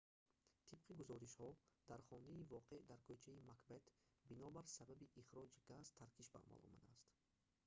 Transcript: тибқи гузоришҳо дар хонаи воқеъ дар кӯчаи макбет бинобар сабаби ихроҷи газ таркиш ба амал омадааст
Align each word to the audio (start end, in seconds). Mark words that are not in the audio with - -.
тибқи 0.69 0.97
гузоришҳо 0.99 1.49
дар 1.89 1.99
хонаи 2.07 2.47
воқеъ 2.53 2.77
дар 2.89 2.99
кӯчаи 3.07 3.45
макбет 3.49 3.83
бинобар 4.29 4.65
сабаби 4.77 5.11
ихроҷи 5.21 5.65
газ 5.71 5.85
таркиш 5.99 6.27
ба 6.33 6.39
амал 6.41 6.59
омадааст 6.67 7.07